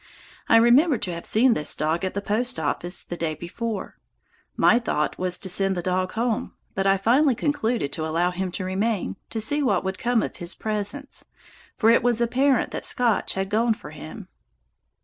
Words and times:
I 0.49 0.57
remembered 0.57 1.03
to 1.03 1.13
have 1.13 1.27
seen 1.27 1.53
this 1.53 1.75
dog 1.75 2.03
at 2.03 2.15
the 2.15 2.23
post 2.23 2.59
office 2.59 3.03
the 3.03 3.15
day 3.15 3.35
before. 3.35 3.99
My 4.57 4.77
first 4.79 4.85
thought 4.85 5.19
was 5.19 5.37
to 5.37 5.47
send 5.47 5.77
the 5.77 5.83
dog 5.83 6.13
home, 6.13 6.55
but 6.73 6.87
I 6.87 6.97
finally 6.97 7.35
concluded 7.35 7.93
to 7.93 8.07
allow 8.07 8.31
him 8.31 8.51
to 8.53 8.65
remain, 8.65 9.17
to 9.29 9.39
see 9.39 9.61
what 9.61 9.83
would 9.83 9.99
come 9.99 10.23
of 10.23 10.37
his 10.37 10.55
presence, 10.55 11.25
for 11.77 11.91
it 11.91 12.01
was 12.01 12.19
apparent 12.19 12.71
that 12.71 12.83
Scotch 12.83 13.33
had 13.33 13.49
gone 13.51 13.75
for 13.75 13.91
him. 13.91 14.27